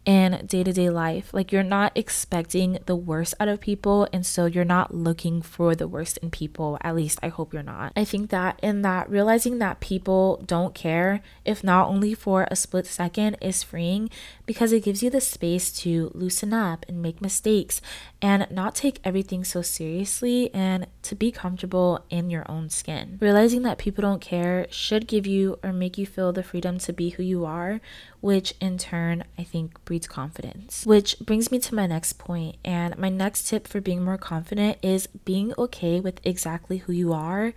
in 0.05 0.45
day 0.45 0.63
to 0.63 0.73
day 0.73 0.89
life. 0.89 1.33
Like 1.33 1.51
you're 1.51 1.63
not 1.63 1.91
expecting 1.95 2.79
the 2.85 2.95
worst 2.95 3.33
out 3.39 3.47
of 3.47 3.59
people, 3.59 4.07
and 4.11 4.25
so 4.25 4.45
you're 4.45 4.65
not 4.65 4.93
looking 4.93 5.41
for 5.41 5.75
the 5.75 5.87
worst 5.87 6.17
in 6.17 6.31
people. 6.31 6.77
At 6.81 6.95
least 6.95 7.19
I 7.21 7.27
hope 7.27 7.53
you're 7.53 7.63
not. 7.63 7.93
I 7.95 8.03
think 8.03 8.29
that 8.29 8.59
in 8.63 8.81
that 8.81 9.09
realizing 9.09 9.59
that 9.59 9.79
people 9.79 10.43
don't 10.45 10.73
care, 10.73 11.21
if 11.45 11.63
not 11.63 11.87
only 11.87 12.13
for 12.13 12.47
a 12.49 12.55
split 12.55 12.87
second, 12.87 13.37
is 13.41 13.63
freeing 13.63 14.09
because 14.45 14.71
it 14.71 14.83
gives 14.83 15.03
you 15.03 15.09
the 15.09 15.21
space 15.21 15.71
to 15.71 16.11
loosen 16.13 16.53
up 16.53 16.85
and 16.87 17.01
make 17.01 17.21
mistakes 17.21 17.81
and 18.21 18.47
not 18.51 18.75
take 18.75 18.99
everything 19.03 19.43
so 19.43 19.61
seriously 19.61 20.53
and 20.53 20.85
to 21.01 21.15
be 21.15 21.31
comfortable 21.31 22.05
in 22.09 22.29
your 22.29 22.45
own 22.49 22.69
skin. 22.69 23.17
Realizing 23.19 23.63
that 23.63 23.79
people 23.79 24.03
don't 24.03 24.21
care 24.21 24.67
should 24.69 25.07
give 25.07 25.25
you 25.25 25.57
or 25.63 25.73
make 25.73 25.97
you 25.97 26.05
feel 26.05 26.31
the 26.31 26.43
freedom 26.43 26.77
to 26.79 26.93
be 26.93 27.09
who 27.09 27.23
you 27.23 27.45
are, 27.45 27.81
which 28.19 28.53
in 28.61 28.77
turn 28.77 29.23
I 29.37 29.43
think 29.43 29.83
breeds 29.85 30.07
confidence. 30.07 30.85
Which 30.85 31.17
brings 31.19 31.51
me 31.51 31.59
to 31.59 31.75
my 31.75 31.87
next 31.87 32.13
point, 32.13 32.57
and 32.63 32.97
my 32.97 33.09
next 33.09 33.47
tip 33.47 33.67
for 33.67 33.81
being 33.81 34.03
more 34.03 34.17
confident 34.17 34.77
is 34.83 35.07
being 35.25 35.53
okay 35.57 35.99
with 35.99 36.21
exactly 36.23 36.77
who 36.77 36.93
you 36.93 37.13
are 37.13 37.53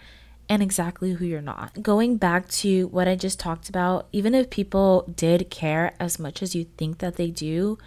and 0.49 0.63
exactly 0.63 1.13
who 1.13 1.25
you're 1.25 1.41
not. 1.41 1.83
Going 1.83 2.17
back 2.17 2.49
to 2.49 2.87
what 2.89 3.09
I 3.09 3.17
just 3.17 3.41
talked 3.41 3.69
about, 3.69 4.09
even 4.13 4.35
if 4.35 4.51
people 4.51 5.11
did 5.15 5.51
care 5.51 5.95
as 5.99 6.19
much 6.19 6.43
as 6.43 6.55
you 6.55 6.65
think 6.77 6.99
that 6.99 7.17
they 7.17 7.31
do, 7.31 7.79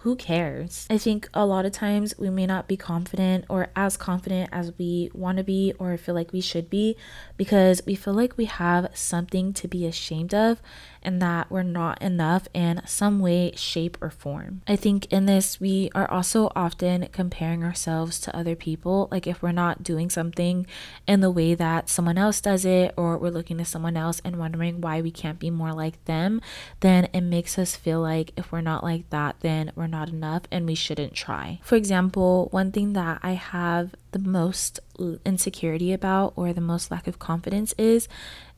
who 0.00 0.14
cares? 0.14 0.86
I 0.88 0.98
think 0.98 1.28
a 1.34 1.44
lot 1.44 1.66
of 1.66 1.72
times 1.72 2.14
we 2.16 2.30
may 2.30 2.46
not 2.46 2.68
be 2.68 2.76
confident 2.76 3.44
or 3.48 3.68
as 3.74 3.96
confident 3.96 4.50
as 4.52 4.72
we 4.78 5.10
want 5.12 5.38
to 5.38 5.44
be 5.44 5.72
or 5.78 5.96
feel 5.96 6.14
like 6.14 6.32
we 6.32 6.40
should 6.40 6.70
be 6.70 6.96
because 7.36 7.82
we 7.86 7.96
feel 7.96 8.14
like 8.14 8.36
we 8.36 8.44
have 8.44 8.88
something 8.94 9.52
to 9.54 9.66
be 9.66 9.84
ashamed 9.84 10.32
of 10.32 10.62
and 11.02 11.22
that 11.22 11.50
we're 11.50 11.62
not 11.62 12.00
enough 12.02 12.48
in 12.52 12.82
some 12.84 13.20
way, 13.20 13.52
shape, 13.54 13.96
or 14.00 14.10
form. 14.10 14.62
I 14.66 14.76
think 14.76 15.06
in 15.12 15.26
this, 15.26 15.60
we 15.60 15.90
are 15.94 16.10
also 16.10 16.50
often 16.54 17.08
comparing 17.12 17.64
ourselves 17.64 18.20
to 18.20 18.36
other 18.36 18.56
people. 18.56 19.08
Like 19.10 19.26
if 19.26 19.40
we're 19.42 19.52
not 19.52 19.82
doing 19.82 20.10
something 20.10 20.66
in 21.06 21.20
the 21.20 21.30
way 21.30 21.54
that 21.54 21.88
someone 21.88 22.18
else 22.18 22.40
does 22.40 22.64
it, 22.64 22.92
or 22.96 23.18
we're 23.18 23.30
looking 23.30 23.58
to 23.58 23.64
someone 23.64 23.96
else 23.96 24.20
and 24.24 24.36
wondering 24.36 24.80
why 24.80 25.00
we 25.00 25.10
can't 25.10 25.38
be 25.38 25.50
more 25.50 25.72
like 25.72 26.04
them, 26.04 26.40
then 26.80 27.08
it 27.12 27.22
makes 27.22 27.58
us 27.58 27.76
feel 27.76 28.00
like 28.00 28.32
if 28.36 28.50
we're 28.50 28.60
not 28.60 28.82
like 28.82 29.08
that, 29.10 29.36
then 29.40 29.72
we're 29.76 29.86
not 29.86 29.95
enough 30.08 30.42
and 30.50 30.66
we 30.66 30.74
shouldn't 30.74 31.14
try. 31.14 31.60
For 31.62 31.76
example, 31.76 32.48
one 32.50 32.72
thing 32.72 32.92
that 32.92 33.20
I 33.22 33.32
have 33.32 33.94
the 34.12 34.18
most 34.18 34.80
insecurity 35.24 35.92
about 35.92 36.32
or 36.36 36.52
the 36.52 36.60
most 36.60 36.90
lack 36.90 37.06
of 37.06 37.18
confidence 37.18 37.74
is 37.76 38.08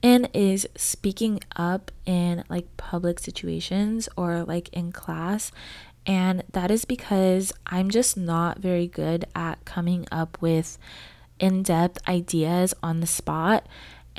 and 0.03 0.29
is 0.33 0.69
speaking 0.77 1.41
up 1.57 1.91
in 2.07 2.45
like 2.49 2.77
public 2.77 3.19
situations 3.19 4.09
or 4.17 4.45
like 4.45 4.69
in 4.71 4.93
class 4.93 5.51
and 6.07 6.43
that 6.53 6.71
is 6.71 6.85
because 6.87 7.53
I'm 7.67 7.91
just 7.91 8.17
not 8.17 8.61
very 8.61 8.87
good 8.87 9.27
at 9.35 9.65
coming 9.67 10.07
up 10.11 10.39
with 10.41 10.79
in-depth 11.39 11.99
ideas 12.09 12.75
on 12.83 13.01
the 13.01 13.07
spot 13.07 13.67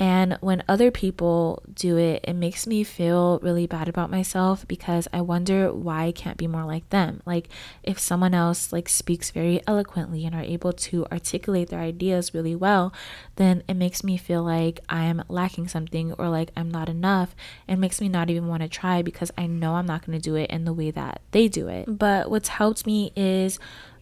and 0.00 0.38
when 0.40 0.64
other 0.66 0.90
people 0.90 1.62
do 1.74 1.98
it, 1.98 2.24
it 2.26 2.32
makes 2.32 2.66
me 2.66 2.84
feel 2.84 3.38
really 3.42 3.66
bad 3.66 3.86
about 3.86 4.10
myself 4.10 4.66
because 4.66 5.06
I 5.12 5.20
wonder 5.20 5.70
why 5.74 6.04
I 6.04 6.12
can't 6.12 6.38
be 6.38 6.46
more 6.46 6.64
like 6.64 6.88
them. 6.88 7.20
Like 7.26 7.48
if 7.82 7.98
someone 7.98 8.32
else 8.32 8.72
like 8.72 8.88
speaks 8.88 9.30
very 9.30 9.60
eloquently 9.66 10.24
and 10.24 10.34
are 10.34 10.40
able 10.40 10.72
to 10.72 11.04
articulate 11.12 11.68
their 11.68 11.80
ideas 11.80 12.32
really 12.32 12.56
well, 12.56 12.94
then 13.36 13.62
it 13.68 13.74
makes 13.74 14.02
me 14.02 14.16
feel 14.16 14.42
like 14.42 14.80
I'm 14.88 15.22
lacking 15.28 15.68
something 15.68 16.14
or 16.14 16.30
like 16.30 16.50
I'm 16.56 16.70
not 16.70 16.88
enough. 16.88 17.36
It 17.68 17.76
makes 17.76 18.00
me 18.00 18.08
not 18.08 18.30
even 18.30 18.46
want 18.46 18.62
to 18.62 18.68
try 18.70 19.02
because 19.02 19.30
I 19.36 19.46
know 19.46 19.74
I'm 19.74 19.86
not 19.86 20.06
going 20.06 20.18
to 20.18 20.22
do 20.22 20.34
it 20.34 20.48
in 20.48 20.64
the 20.64 20.72
way 20.72 20.90
that 20.92 21.20
they 21.32 21.46
do 21.46 21.68
it. 21.68 21.98
But 21.98 22.30
what's 22.30 22.48
helped 22.48 22.86
me 22.86 23.12
is 23.14 23.58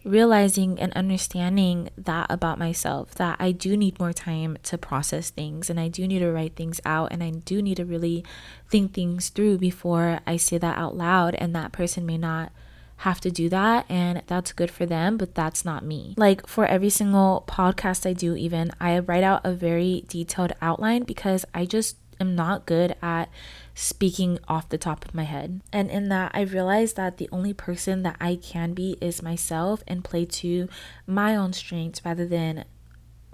realizing 0.09 0.79
and 0.79 0.91
understanding 0.93 1.89
that 1.97 2.27
about 2.29 2.57
myself 2.57 3.13
that 3.15 3.37
I 3.39 3.51
do 3.51 3.77
need 3.77 3.99
more 3.99 4.13
time 4.13 4.57
to 4.63 4.77
process 4.77 5.29
things 5.29 5.69
and 5.69 5.79
I 5.79 5.87
do 5.87 6.07
need 6.07 6.19
to 6.19 6.31
write 6.31 6.55
things 6.55 6.81
out 6.83 7.11
and 7.11 7.23
I 7.23 7.29
do 7.29 7.61
need 7.61 7.77
to 7.77 7.85
really 7.85 8.25
think 8.69 8.93
things 8.93 9.29
through 9.29 9.59
before 9.59 10.19
I 10.25 10.37
say 10.37 10.57
that 10.57 10.77
out 10.77 10.97
loud 10.97 11.35
and 11.35 11.55
that 11.55 11.71
person 11.71 12.05
may 12.05 12.17
not 12.17 12.51
have 12.97 13.21
to 13.21 13.31
do 13.31 13.47
that 13.49 13.85
and 13.87 14.21
that's 14.27 14.51
good 14.51 14.71
for 14.71 14.85
them, 14.85 15.15
but 15.15 15.35
that's 15.35 15.63
not 15.63 15.85
me. 15.85 16.15
Like 16.17 16.47
for 16.47 16.65
every 16.65 16.89
single 16.89 17.45
podcast 17.47 18.09
I 18.09 18.13
do, 18.13 18.35
even, 18.35 18.71
I 18.79 18.99
write 18.99 19.23
out 19.23 19.41
a 19.45 19.53
very 19.53 20.03
detailed 20.07 20.53
outline 20.61 21.03
because 21.03 21.45
I 21.53 21.65
just 21.65 21.95
am 22.19 22.35
not 22.35 22.65
good 22.65 22.95
at 23.01 23.29
speaking 23.79 24.37
off 24.49 24.67
the 24.67 24.77
top 24.77 25.05
of 25.05 25.15
my 25.15 25.23
head. 25.23 25.61
And 25.71 25.89
in 25.89 26.09
that, 26.09 26.31
I 26.33 26.41
realized 26.41 26.97
that 26.97 27.15
the 27.15 27.29
only 27.31 27.53
person 27.53 28.03
that 28.03 28.17
I 28.19 28.35
can 28.35 28.73
be 28.73 28.97
is 28.99 29.23
myself 29.23 29.83
and 29.87 30.03
play 30.03 30.25
to 30.25 30.67
my 31.07 31.33
own 31.33 31.53
strengths 31.53 32.03
rather 32.03 32.27
than 32.27 32.65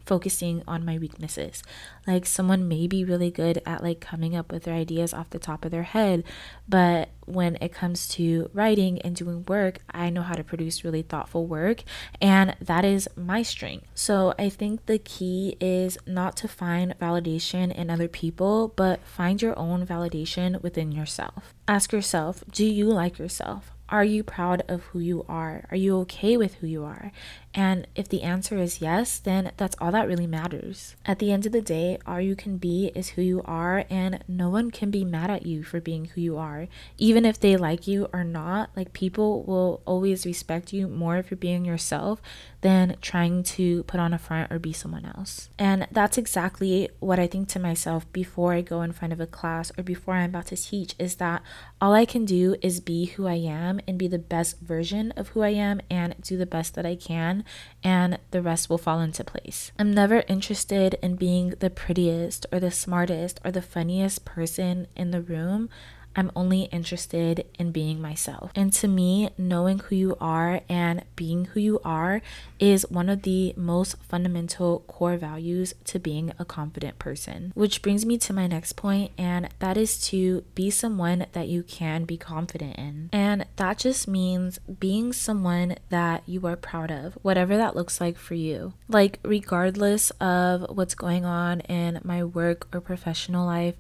focusing 0.06 0.64
on 0.68 0.86
my 0.86 0.98
weaknesses. 0.98 1.64
Like 2.06 2.26
someone 2.26 2.68
may 2.68 2.88
be 2.88 3.04
really 3.04 3.32
good 3.32 3.62
at 3.66 3.84
like 3.84 4.00
coming 4.00 4.36
up 4.36 4.52
with 4.52 4.64
their 4.64 4.76
ideas 4.76 5.14
off 5.14 5.30
the 5.30 5.40
top 5.40 5.66
of 5.66 5.72
their 5.72 5.84
head, 5.84 6.24
but 6.68 7.10
when 7.26 7.58
it 7.60 7.74
comes 7.74 8.08
to 8.08 8.50
writing 8.54 9.02
and 9.02 9.16
doing 9.16 9.44
work, 9.48 9.80
I 9.90 10.10
know 10.10 10.22
how 10.22 10.36
to 10.36 10.44
produce 10.44 10.84
really 10.84 11.02
thoughtful 11.02 11.48
work, 11.48 11.84
and 12.22 12.56
that 12.62 12.86
is 12.86 13.10
my 13.16 13.42
strength. 13.42 13.88
So 13.96 14.34
I 14.38 14.50
think 14.50 14.86
the 14.86 15.00
key 15.00 15.58
is 15.60 15.98
not 16.06 16.38
to 16.38 16.48
find 16.48 16.98
validation 17.00 17.74
in 17.74 17.90
other 17.90 18.08
people, 18.08 18.74
but 18.76 19.06
find 19.06 19.42
your 19.42 19.58
own 19.58 19.86
validation 19.86 20.62
within 20.62 20.92
yourself. 20.92 21.54
Ask 21.68 21.92
yourself, 21.92 22.44
do 22.52 22.66
you 22.66 22.86
like 22.86 23.18
yourself? 23.18 23.75
Are 23.90 24.04
you 24.04 24.24
proud 24.24 24.64
of 24.68 24.84
who 24.86 25.00
you 25.00 25.26
are? 25.30 25.66
Are 25.70 25.78
you 25.78 25.98
okay 26.00 26.38
with 26.38 26.56
who 26.56 26.68
you 26.68 26.84
are? 26.84 27.12
And 27.54 27.88
if 27.96 28.10
the 28.10 28.24
answer 28.24 28.58
is 28.58 28.82
yes, 28.82 29.18
then 29.20 29.52
that's 29.56 29.78
all 29.80 29.92
that 29.92 30.08
really 30.08 30.28
matters. 30.28 30.96
At 31.06 31.20
the 31.20 31.32
end 31.32 31.46
of 31.46 31.54
the 31.54 31.62
day, 31.62 31.98
all 32.06 32.20
you 32.20 32.36
can 32.36 32.58
be 32.58 32.92
is 32.96 33.10
who 33.10 33.22
you 33.22 33.42
are, 33.46 33.86
and 33.90 34.24
no 34.28 34.50
one 34.50 34.72
can 34.72 34.92
be 34.92 35.06
mad 35.06 35.30
at 35.30 35.46
you 35.46 35.64
for 35.64 35.80
being 35.80 36.06
who 36.06 36.20
you 36.20 36.38
are. 36.38 36.68
Even 36.98 37.26
if 37.26 37.40
they 37.40 37.56
like 37.56 37.88
you 37.88 38.10
or 38.12 38.24
not, 38.26 38.72
like 38.76 38.92
people 38.92 39.44
will 39.44 39.82
always 39.86 40.26
respect 40.26 40.74
you 40.74 40.88
more 40.88 41.24
for 41.24 41.36
being 41.38 41.64
yourself 41.64 42.22
than 42.60 42.98
trying 43.00 43.44
to 43.44 43.84
put 43.84 44.00
on 44.00 44.14
a 44.14 44.18
front 44.18 44.52
or 44.52 44.60
be 44.60 44.74
someone 44.74 45.06
else. 45.06 45.50
And 45.58 45.88
that's 45.92 46.18
exactly 46.18 46.90
what 47.00 47.20
I 47.20 47.28
think 47.28 47.48
to 47.50 47.60
myself 47.60 48.12
before 48.12 48.54
I 48.54 48.62
go 48.62 48.82
in 48.82 48.92
front 48.92 49.14
of 49.14 49.22
a 49.22 49.28
class 49.28 49.72
or 49.78 49.84
before 49.84 50.16
I'm 50.16 50.32
about 50.32 50.48
to 50.48 50.58
teach 50.58 50.96
is 50.98 51.16
that 51.16 51.42
all 51.80 51.94
I 51.94 52.06
can 52.06 52.26
do 52.26 52.56
is 52.62 52.80
be 52.80 53.06
who 53.06 53.28
I 53.28 53.36
am 53.36 53.75
and 53.88 53.98
be 53.98 54.08
the 54.08 54.20
best 54.20 54.60
version 54.60 55.12
of 55.16 55.30
who 55.30 55.42
I 55.42 55.50
am 55.50 55.82
and 55.90 56.16
do 56.22 56.38
the 56.38 56.46
best 56.46 56.76
that 56.76 56.86
I 56.86 56.96
can 56.96 57.44
and 57.84 58.20
the 58.32 58.42
rest 58.42 58.70
will 58.70 58.78
fall 58.78 59.00
into 59.00 59.24
place. 59.24 59.72
I'm 59.78 59.94
never 59.94 60.24
interested 60.28 60.98
in 61.02 61.16
being 61.16 61.56
the 61.60 61.70
prettiest 61.70 62.46
or 62.52 62.60
the 62.60 62.72
smartest 62.72 63.40
or 63.44 63.52
the 63.52 63.62
funniest 63.62 64.26
person 64.26 64.88
in 64.96 65.12
the 65.12 65.22
room. 65.22 65.70
I'm 66.16 66.32
only 66.36 66.64
interested 66.64 67.46
in 67.60 67.72
being 67.72 68.02
myself. 68.02 68.52
And 68.56 68.72
to 68.74 68.88
me, 68.88 69.30
knowing 69.38 69.80
who 69.80 69.96
you 69.96 70.18
are 70.20 70.62
and 70.70 71.04
being 71.16 71.46
who 71.46 71.60
you 71.60 71.80
are 71.84 72.22
is 72.60 72.90
one 72.90 73.10
of 73.10 73.24
the 73.24 73.54
most 73.58 73.98
fundamental 74.04 74.80
core 74.88 75.18
values 75.18 75.74
to 75.86 76.00
being 76.00 76.32
a 76.40 76.46
confident 76.46 77.00
person. 77.00 77.52
Which 77.56 77.82
brings 77.82 78.06
me 78.06 78.18
to 78.20 78.34
my 78.34 78.48
next 78.48 78.74
point, 78.74 79.12
and 79.18 79.50
that 79.60 79.78
is 79.78 80.00
to 80.08 80.44
be 80.56 80.70
someone 80.70 81.26
that 81.34 81.48
you 81.48 81.64
can 81.64 82.06
be 82.06 82.18
confident 82.18 82.78
in. 82.78 83.10
And 83.12 83.46
that 83.58 83.80
just 83.80 84.08
means 84.08 84.60
being 84.80 85.14
someone 85.14 85.76
that 85.90 86.24
you 86.26 86.46
are 86.48 86.56
proud 86.56 86.92
of, 86.92 87.18
whatever 87.22 87.58
that 87.58 87.76
looks 87.76 88.00
like 88.00 88.18
for 88.18 88.36
you. 88.36 88.74
Like, 88.88 89.20
regardless 89.24 90.12
of 90.22 90.66
what's 90.70 90.96
going 90.96 91.26
on 91.26 91.62
in 91.62 92.00
my 92.04 92.24
work 92.24 92.74
or 92.74 92.82
professional 92.82 93.46
life, 93.46 93.76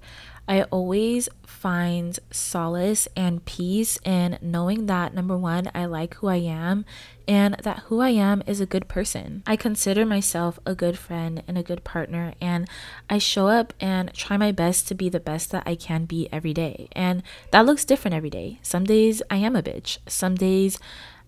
I 0.47 0.63
always 0.63 1.27
find 1.45 2.17
solace 2.31 3.07
and 3.15 3.43
peace 3.45 3.97
in 4.03 4.37
knowing 4.41 4.85
that 4.85 5.13
number 5.13 5.37
one, 5.37 5.71
I 5.73 5.85
like 5.85 6.15
who 6.15 6.27
I 6.27 6.37
am 6.37 6.85
and 7.27 7.55
that 7.63 7.79
who 7.87 8.01
I 8.01 8.09
am 8.09 8.43
is 8.45 8.61
a 8.61 8.65
good 8.65 8.87
person. 8.87 9.41
I 9.47 9.55
consider 9.55 10.05
myself 10.05 10.59
a 10.65 10.75
good 10.75 10.97
friend 10.97 11.41
and 11.47 11.57
a 11.57 11.63
good 11.63 11.83
partner, 11.83 12.33
and 12.39 12.67
I 13.09 13.17
show 13.17 13.47
up 13.47 13.73
and 13.79 14.13
try 14.13 14.37
my 14.37 14.51
best 14.51 14.87
to 14.89 14.95
be 14.95 15.09
the 15.09 15.19
best 15.19 15.51
that 15.51 15.63
I 15.65 15.75
can 15.75 16.05
be 16.05 16.29
every 16.31 16.53
day. 16.53 16.87
And 16.91 17.23
that 17.51 17.65
looks 17.65 17.85
different 17.85 18.13
every 18.13 18.29
day. 18.29 18.59
Some 18.61 18.83
days 18.83 19.23
I 19.29 19.37
am 19.37 19.55
a 19.55 19.63
bitch, 19.63 19.97
some 20.07 20.35
days 20.35 20.79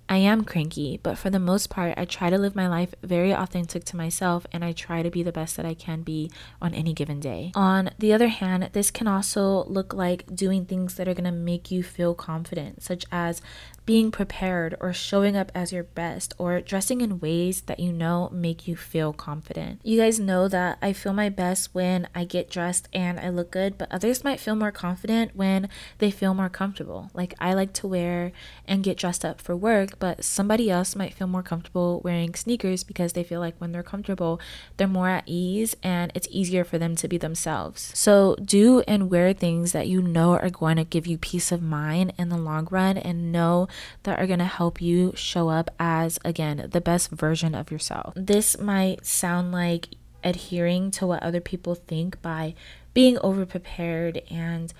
I 0.09 0.17
am 0.17 0.45
cranky, 0.45 0.99
but 1.03 1.17
for 1.17 1.29
the 1.29 1.39
most 1.39 1.69
part, 1.69 1.93
I 1.97 2.05
try 2.05 2.29
to 2.29 2.37
live 2.37 2.55
my 2.55 2.67
life 2.67 2.95
very 3.03 3.33
authentic 3.33 3.83
to 3.85 3.97
myself 3.97 4.47
and 4.53 4.63
I 4.63 4.71
try 4.71 5.03
to 5.03 5.11
be 5.11 5.21
the 5.21 5.33
best 5.33 5.57
that 5.57 5.65
I 5.65 5.73
can 5.73 6.01
be 6.01 6.31
on 6.61 6.73
any 6.73 6.93
given 6.93 7.19
day. 7.19 7.51
On 7.55 7.89
the 7.99 8.13
other 8.13 8.29
hand, 8.29 8.69
this 8.71 8.89
can 8.89 9.07
also 9.07 9.65
look 9.65 9.93
like 9.93 10.23
doing 10.33 10.65
things 10.65 10.95
that 10.95 11.07
are 11.07 11.13
going 11.13 11.25
to 11.25 11.31
make 11.31 11.71
you 11.71 11.83
feel 11.83 12.15
confident, 12.15 12.83
such 12.83 13.05
as 13.11 13.41
being 13.87 14.11
prepared 14.11 14.75
or 14.81 14.91
showing 14.91 15.37
up 15.37 15.49
as 15.55 15.71
your 15.71 15.83
best 15.83 16.33
or 16.37 16.59
dressing 16.59 16.99
in 16.99 17.21
ways 17.21 17.61
that 17.61 17.79
you 17.79 17.93
know 17.93 18.29
make 18.33 18.67
you 18.67 18.75
feel 18.75 19.13
confident. 19.13 19.79
You 19.81 19.97
guys 19.97 20.19
know 20.19 20.49
that 20.49 20.77
I 20.81 20.91
feel 20.91 21.13
my 21.13 21.29
best 21.29 21.73
when 21.73 22.05
I 22.13 22.25
get 22.25 22.51
dressed 22.51 22.89
and 22.91 23.17
I 23.17 23.29
look 23.29 23.49
good, 23.49 23.77
but 23.77 23.89
others 23.89 24.25
might 24.25 24.41
feel 24.41 24.57
more 24.57 24.73
confident 24.73 25.37
when 25.37 25.69
they 25.99 26.11
feel 26.11 26.33
more 26.33 26.49
comfortable. 26.49 27.09
Like 27.13 27.33
I 27.39 27.53
like 27.53 27.71
to 27.73 27.87
wear 27.87 28.33
and 28.67 28.83
get 28.83 28.97
dressed 28.97 29.23
up 29.23 29.39
for 29.39 29.55
work, 29.55 29.97
but 29.99 30.25
somebody 30.25 30.69
else 30.69 30.93
might 30.93 31.13
feel 31.13 31.27
more 31.27 31.41
comfortable 31.41 32.01
wearing 32.03 32.35
sneakers 32.35 32.83
because 32.83 33.13
they 33.13 33.23
feel 33.23 33.39
like 33.39 33.55
when 33.57 33.71
they're 33.71 33.83
comfortable, 33.83 34.41
they're 34.75 34.87
more 34.89 35.07
at 35.07 35.23
ease 35.25 35.77
and 35.81 36.11
it's 36.13 36.27
easier 36.29 36.65
for 36.65 36.77
them 36.77 36.97
to 36.97 37.07
be 37.07 37.17
themselves. 37.17 37.91
So 37.95 38.35
do 38.43 38.81
and 38.81 39.09
wear 39.09 39.31
things 39.31 39.71
that 39.71 39.87
you 39.87 40.01
know 40.01 40.33
are 40.33 40.49
going 40.49 40.75
to 40.75 40.83
give 40.83 41.07
you 41.07 41.17
peace 41.17 41.53
of 41.53 41.61
mind 41.61 42.11
in 42.17 42.27
the 42.27 42.37
long 42.37 42.67
run 42.69 42.97
and 42.97 43.31
know 43.31 43.69
that 44.03 44.19
are 44.19 44.27
going 44.27 44.39
to 44.39 44.45
help 44.45 44.81
you 44.81 45.13
show 45.15 45.49
up 45.49 45.69
as, 45.79 46.19
again, 46.25 46.67
the 46.71 46.81
best 46.81 47.09
version 47.11 47.55
of 47.55 47.71
yourself. 47.71 48.13
This 48.15 48.57
might 48.59 49.05
sound 49.05 49.51
like 49.51 49.89
adhering 50.23 50.91
to 50.91 51.07
what 51.07 51.23
other 51.23 51.41
people 51.41 51.75
think 51.75 52.21
by 52.21 52.55
being 52.93 53.17
over 53.19 53.45
prepared 53.45 54.21
and 54.29 54.73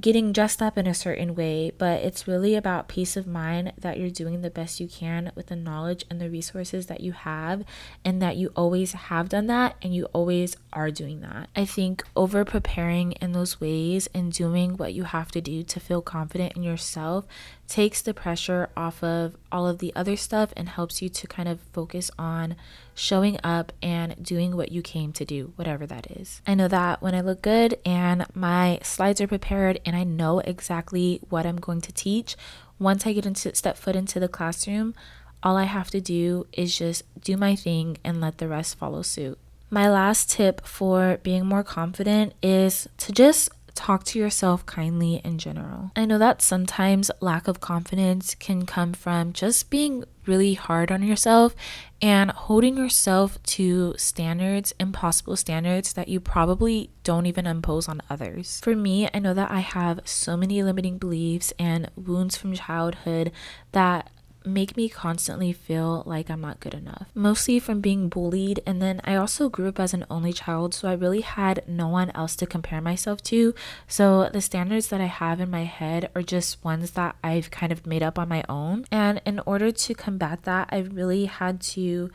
getting 0.00 0.32
dressed 0.32 0.60
up 0.60 0.76
in 0.76 0.86
a 0.86 0.94
certain 0.94 1.34
way, 1.34 1.70
but 1.78 2.02
it's 2.02 2.26
really 2.26 2.56
about 2.56 2.88
peace 2.88 3.16
of 3.16 3.26
mind 3.26 3.72
that 3.78 3.98
you're 3.98 4.10
doing 4.10 4.42
the 4.42 4.50
best 4.50 4.80
you 4.80 4.88
can 4.88 5.30
with 5.34 5.46
the 5.46 5.56
knowledge 5.56 6.04
and 6.10 6.20
the 6.20 6.28
resources 6.28 6.86
that 6.86 7.00
you 7.00 7.12
have, 7.12 7.64
and 8.04 8.20
that 8.20 8.36
you 8.36 8.52
always 8.56 8.92
have 8.92 9.28
done 9.28 9.46
that 9.46 9.76
and 9.82 9.94
you 9.94 10.06
always 10.06 10.56
are 10.72 10.90
doing 10.90 11.20
that. 11.20 11.48
I 11.54 11.64
think 11.64 12.02
over 12.16 12.44
preparing 12.44 13.12
in 13.12 13.32
those 13.32 13.60
ways 13.60 14.08
and 14.12 14.32
doing 14.32 14.76
what 14.76 14.94
you 14.94 15.04
have 15.04 15.30
to 15.32 15.40
do 15.40 15.62
to 15.62 15.80
feel 15.80 16.02
confident 16.02 16.54
in 16.56 16.62
yourself 16.62 17.24
takes 17.68 18.02
the 18.02 18.14
pressure 18.14 18.68
off 18.76 19.02
of 19.02 19.36
all 19.52 19.66
of 19.66 19.78
the 19.78 19.92
other 19.94 20.16
stuff 20.16 20.52
and 20.56 20.70
helps 20.70 21.00
you 21.02 21.08
to 21.08 21.26
kind 21.26 21.48
of 21.48 21.60
focus 21.72 22.10
on 22.18 22.56
showing 22.94 23.38
up 23.42 23.72
and 23.82 24.22
doing 24.22 24.56
what 24.56 24.72
you 24.72 24.82
came 24.82 25.12
to 25.12 25.24
do, 25.24 25.52
whatever 25.56 25.86
that 25.86 26.10
is. 26.10 26.40
I 26.46 26.54
know 26.54 26.68
that 26.68 27.02
when 27.02 27.14
I 27.14 27.20
look 27.20 27.42
good 27.42 27.78
and 27.84 28.26
my 28.34 28.78
slides 28.82 29.20
are 29.20 29.26
prepared 29.26 29.80
and 29.84 29.96
I 29.96 30.04
know 30.04 30.38
exactly 30.40 31.20
what 31.28 31.46
I'm 31.46 31.56
going 31.56 31.80
to 31.82 31.92
teach, 31.92 32.36
once 32.78 33.06
I 33.06 33.12
get 33.12 33.26
into 33.26 33.54
step 33.54 33.76
foot 33.76 33.96
into 33.96 34.20
the 34.20 34.28
classroom, 34.28 34.94
all 35.42 35.56
I 35.56 35.64
have 35.64 35.90
to 35.90 36.00
do 36.00 36.46
is 36.52 36.78
just 36.78 37.02
do 37.20 37.36
my 37.36 37.54
thing 37.54 37.98
and 38.02 38.20
let 38.20 38.38
the 38.38 38.48
rest 38.48 38.76
follow 38.76 39.02
suit. 39.02 39.38
My 39.70 39.90
last 39.90 40.30
tip 40.30 40.64
for 40.66 41.18
being 41.22 41.46
more 41.46 41.64
confident 41.64 42.34
is 42.42 42.88
to 42.98 43.12
just 43.12 43.50
talk 43.74 44.04
to 44.04 44.18
yourself 44.18 44.64
kindly 44.66 45.20
in 45.24 45.38
general. 45.38 45.90
I 45.96 46.04
know 46.04 46.18
that 46.18 46.42
sometimes 46.42 47.10
lack 47.20 47.48
of 47.48 47.60
confidence 47.60 48.34
can 48.34 48.66
come 48.66 48.92
from 48.92 49.32
just 49.32 49.70
being 49.70 50.04
really 50.26 50.54
hard 50.54 50.90
on 50.90 51.02
yourself 51.02 51.54
and 52.00 52.30
holding 52.30 52.76
yourself 52.76 53.42
to 53.42 53.94
standards, 53.96 54.74
impossible 54.80 55.36
standards 55.36 55.92
that 55.94 56.08
you 56.08 56.20
probably 56.20 56.90
don't 57.02 57.26
even 57.26 57.46
impose 57.46 57.88
on 57.88 58.00
others. 58.08 58.60
For 58.62 58.74
me, 58.74 59.08
I 59.12 59.18
know 59.18 59.34
that 59.34 59.50
I 59.50 59.60
have 59.60 60.00
so 60.04 60.36
many 60.36 60.62
limiting 60.62 60.98
beliefs 60.98 61.52
and 61.58 61.90
wounds 61.96 62.36
from 62.36 62.54
childhood 62.54 63.32
that 63.72 64.10
make 64.44 64.76
me 64.76 64.88
constantly 64.88 65.52
feel 65.52 66.02
like 66.06 66.30
I'm 66.30 66.40
not 66.40 66.60
good 66.60 66.74
enough. 66.74 67.08
Mostly 67.14 67.58
from 67.58 67.80
being 67.80 68.08
bullied, 68.08 68.60
and 68.66 68.80
then 68.80 69.00
I 69.04 69.16
also 69.16 69.48
grew 69.48 69.68
up 69.68 69.80
as 69.80 69.94
an 69.94 70.06
only 70.10 70.32
child, 70.32 70.74
so 70.74 70.88
I 70.88 70.94
really 70.94 71.22
had 71.22 71.62
no 71.66 71.88
one 71.88 72.10
else 72.10 72.36
to 72.36 72.46
compare 72.46 72.80
myself 72.80 73.22
to. 73.24 73.54
So 73.88 74.28
the 74.32 74.40
standards 74.40 74.88
that 74.88 75.00
I 75.00 75.06
have 75.06 75.40
in 75.40 75.50
my 75.50 75.64
head 75.64 76.10
are 76.14 76.22
just 76.22 76.62
ones 76.64 76.92
that 76.92 77.16
I've 77.22 77.50
kind 77.50 77.72
of 77.72 77.86
made 77.86 78.02
up 78.02 78.18
on 78.18 78.28
my 78.28 78.44
own. 78.48 78.84
And 78.90 79.20
in 79.24 79.40
order 79.46 79.70
to 79.72 79.94
combat 79.94 80.42
that, 80.44 80.68
I 80.70 80.78
really 80.78 81.26
had 81.26 81.60
to 81.60 82.10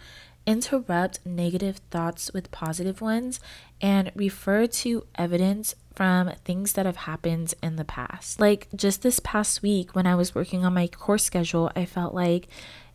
interrupt 0.45 1.23
negative 1.25 1.77
thoughts 1.91 2.31
with 2.33 2.49
positive 2.49 3.01
ones 3.01 3.39
and 3.81 4.11
refer 4.15 4.65
to 4.65 5.05
evidence 5.15 5.75
from 5.99 6.31
things 6.45 6.71
that 6.71 6.85
have 6.85 6.95
happened 6.95 7.53
in 7.61 7.75
the 7.75 7.83
past. 7.83 8.39
Like 8.39 8.69
just 8.73 9.01
this 9.01 9.19
past 9.19 9.61
week, 9.61 9.93
when 9.93 10.07
I 10.07 10.15
was 10.15 10.33
working 10.33 10.63
on 10.63 10.73
my 10.73 10.87
course 10.87 11.25
schedule, 11.25 11.69
I 11.75 11.83
felt 11.83 12.13
like 12.13 12.47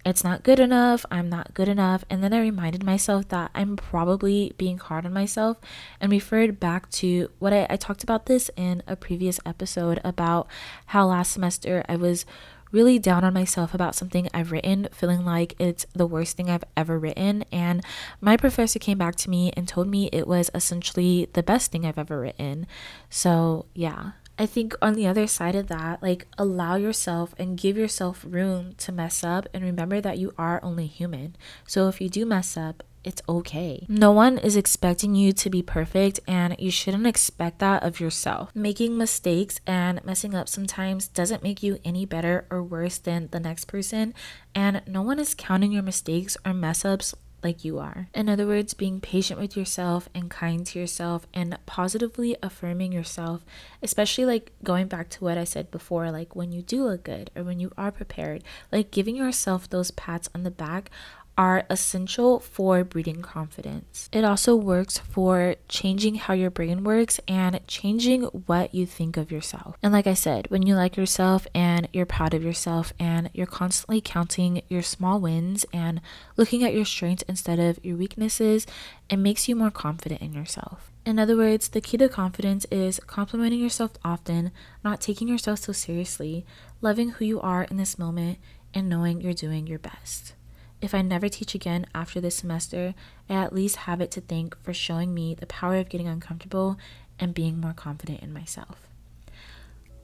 it's 0.06 0.24
not 0.24 0.42
good 0.42 0.58
enough, 0.58 1.04
I'm 1.10 1.28
not 1.28 1.52
good 1.52 1.68
enough. 1.68 2.06
And 2.08 2.24
then 2.24 2.32
I 2.32 2.40
reminded 2.40 2.82
myself 2.82 3.28
that 3.28 3.50
I'm 3.54 3.76
probably 3.76 4.54
being 4.56 4.78
hard 4.78 5.04
on 5.04 5.12
myself 5.12 5.58
and 6.00 6.10
referred 6.10 6.58
back 6.58 6.90
to 6.92 7.28
what 7.40 7.52
I, 7.52 7.66
I 7.68 7.76
talked 7.76 8.02
about 8.02 8.24
this 8.24 8.50
in 8.56 8.82
a 8.86 8.96
previous 8.96 9.38
episode 9.44 10.00
about 10.02 10.48
how 10.86 11.04
last 11.04 11.34
semester 11.34 11.84
I 11.86 11.96
was 11.96 12.24
really 12.74 12.98
down 12.98 13.24
on 13.24 13.32
myself 13.32 13.72
about 13.72 13.94
something 13.94 14.28
I've 14.34 14.50
written, 14.52 14.88
feeling 14.92 15.24
like 15.24 15.54
it's 15.58 15.86
the 15.94 16.06
worst 16.06 16.36
thing 16.36 16.50
I've 16.50 16.64
ever 16.76 16.98
written. 16.98 17.44
And 17.52 17.82
my 18.20 18.36
professor 18.36 18.78
came 18.78 18.98
back 18.98 19.14
to 19.16 19.30
me 19.30 19.52
and 19.56 19.68
told 19.68 19.86
me 19.86 20.10
it 20.12 20.26
was 20.26 20.50
essentially 20.54 21.28
the 21.32 21.42
best 21.42 21.70
thing 21.70 21.86
I've 21.86 21.98
ever 21.98 22.20
written. 22.20 22.66
So, 23.08 23.66
yeah. 23.74 24.12
I 24.36 24.46
think 24.46 24.74
on 24.82 24.94
the 24.94 25.06
other 25.06 25.28
side 25.28 25.54
of 25.54 25.68
that, 25.68 26.02
like 26.02 26.26
allow 26.36 26.74
yourself 26.74 27.36
and 27.38 27.56
give 27.56 27.76
yourself 27.76 28.26
room 28.28 28.74
to 28.78 28.90
mess 28.90 29.22
up 29.22 29.46
and 29.54 29.62
remember 29.62 30.00
that 30.00 30.18
you 30.18 30.34
are 30.36 30.58
only 30.60 30.88
human. 30.88 31.36
So 31.68 31.86
if 31.86 32.00
you 32.00 32.08
do 32.08 32.26
mess 32.26 32.56
up, 32.56 32.82
it's 33.04 33.22
okay. 33.28 33.86
No 33.88 34.12
one 34.12 34.38
is 34.38 34.56
expecting 34.56 35.14
you 35.14 35.32
to 35.32 35.50
be 35.50 35.62
perfect, 35.62 36.20
and 36.26 36.56
you 36.58 36.70
shouldn't 36.70 37.06
expect 37.06 37.58
that 37.60 37.82
of 37.82 38.00
yourself. 38.00 38.50
Making 38.54 38.96
mistakes 38.96 39.60
and 39.66 40.04
messing 40.04 40.34
up 40.34 40.48
sometimes 40.48 41.08
doesn't 41.08 41.42
make 41.42 41.62
you 41.62 41.78
any 41.84 42.06
better 42.06 42.46
or 42.50 42.62
worse 42.62 42.98
than 42.98 43.28
the 43.30 43.40
next 43.40 43.66
person, 43.66 44.14
and 44.54 44.82
no 44.86 45.02
one 45.02 45.18
is 45.18 45.34
counting 45.34 45.72
your 45.72 45.82
mistakes 45.82 46.36
or 46.44 46.54
mess 46.54 46.84
ups 46.84 47.14
like 47.44 47.64
you 47.64 47.78
are. 47.78 48.08
In 48.14 48.28
other 48.28 48.46
words, 48.46 48.74
being 48.74 49.00
patient 49.00 49.38
with 49.38 49.56
yourself 49.56 50.08
and 50.14 50.30
kind 50.30 50.66
to 50.66 50.78
yourself 50.78 51.26
and 51.34 51.56
positively 51.66 52.36
affirming 52.42 52.90
yourself, 52.90 53.44
especially 53.82 54.24
like 54.24 54.50
going 54.64 54.88
back 54.88 55.10
to 55.10 55.24
what 55.24 55.36
I 55.36 55.44
said 55.44 55.70
before, 55.70 56.10
like 56.10 56.34
when 56.34 56.50
you 56.50 56.62
do 56.62 56.84
look 56.84 57.04
good 57.04 57.30
or 57.36 57.44
when 57.44 57.60
you 57.60 57.70
are 57.76 57.92
prepared, 57.92 58.42
like 58.72 58.90
giving 58.90 59.14
yourself 59.14 59.68
those 59.68 59.90
pats 59.90 60.28
on 60.34 60.42
the 60.42 60.50
back 60.50 60.90
are 61.36 61.64
essential 61.68 62.38
for 62.38 62.84
breeding 62.84 63.22
confidence. 63.22 64.08
It 64.12 64.24
also 64.24 64.54
works 64.54 64.98
for 64.98 65.56
changing 65.68 66.16
how 66.16 66.34
your 66.34 66.50
brain 66.50 66.84
works 66.84 67.18
and 67.26 67.60
changing 67.66 68.22
what 68.22 68.74
you 68.74 68.86
think 68.86 69.16
of 69.16 69.32
yourself. 69.32 69.76
And 69.82 69.92
like 69.92 70.06
I 70.06 70.14
said, 70.14 70.46
when 70.48 70.62
you 70.62 70.74
like 70.76 70.96
yourself 70.96 71.46
and 71.54 71.88
you're 71.92 72.06
proud 72.06 72.34
of 72.34 72.44
yourself 72.44 72.92
and 72.98 73.30
you're 73.32 73.46
constantly 73.46 74.00
counting 74.00 74.62
your 74.68 74.82
small 74.82 75.20
wins 75.20 75.66
and 75.72 76.00
looking 76.36 76.62
at 76.62 76.74
your 76.74 76.84
strengths 76.84 77.24
instead 77.28 77.58
of 77.58 77.78
your 77.84 77.96
weaknesses, 77.96 78.66
it 79.10 79.16
makes 79.16 79.48
you 79.48 79.56
more 79.56 79.70
confident 79.70 80.20
in 80.20 80.32
yourself. 80.32 80.90
In 81.04 81.18
other 81.18 81.36
words, 81.36 81.68
the 81.68 81.82
key 81.82 81.98
to 81.98 82.08
confidence 82.08 82.64
is 82.70 82.98
complimenting 83.06 83.60
yourself 83.60 83.92
often, 84.04 84.52
not 84.82 85.00
taking 85.00 85.28
yourself 85.28 85.58
so 85.58 85.72
seriously, 85.72 86.46
loving 86.80 87.10
who 87.10 87.24
you 87.24 87.40
are 87.40 87.64
in 87.64 87.76
this 87.76 87.98
moment, 87.98 88.38
and 88.72 88.88
knowing 88.88 89.20
you're 89.20 89.34
doing 89.34 89.66
your 89.66 89.78
best. 89.78 90.34
If 90.80 90.94
I 90.94 91.02
never 91.02 91.28
teach 91.28 91.54
again 91.54 91.86
after 91.94 92.20
this 92.20 92.36
semester, 92.36 92.94
I 93.28 93.34
at 93.34 93.54
least 93.54 93.76
have 93.76 94.00
it 94.00 94.10
to 94.12 94.20
thank 94.20 94.56
for 94.62 94.74
showing 94.74 95.14
me 95.14 95.34
the 95.34 95.46
power 95.46 95.76
of 95.76 95.88
getting 95.88 96.08
uncomfortable 96.08 96.76
and 97.18 97.34
being 97.34 97.60
more 97.60 97.72
confident 97.72 98.20
in 98.20 98.32
myself. 98.32 98.76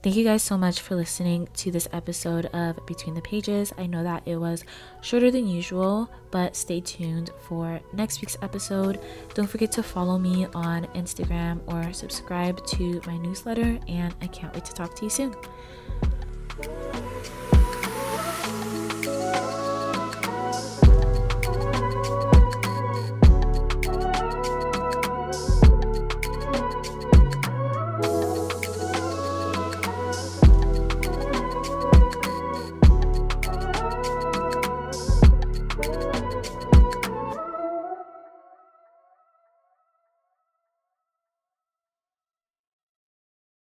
Thank 0.03 0.15
you 0.15 0.23
guys 0.23 0.41
so 0.41 0.57
much 0.57 0.81
for 0.81 0.95
listening 0.95 1.47
to 1.57 1.69
this 1.69 1.87
episode 1.93 2.47
of 2.47 2.83
Between 2.87 3.13
the 3.13 3.21
Pages. 3.21 3.71
I 3.77 3.85
know 3.85 4.01
that 4.01 4.23
it 4.25 4.37
was 4.37 4.63
shorter 5.01 5.29
than 5.29 5.47
usual, 5.47 6.09
but 6.31 6.55
stay 6.55 6.81
tuned 6.81 7.29
for 7.47 7.79
next 7.93 8.19
week's 8.19 8.35
episode. 8.41 8.99
Don't 9.35 9.47
forget 9.47 9.71
to 9.73 9.83
follow 9.83 10.17
me 10.17 10.47
on 10.55 10.85
Instagram 10.95 11.61
or 11.71 11.93
subscribe 11.93 12.65
to 12.65 12.99
my 13.05 13.17
newsletter, 13.17 13.77
and 13.87 14.15
I 14.23 14.27
can't 14.27 14.51
wait 14.55 14.65
to 14.65 14.73
talk 14.73 14.95
to 14.95 15.03
you 15.03 15.11
soon. 15.11 15.35